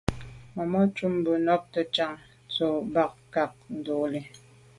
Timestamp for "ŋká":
3.25-3.43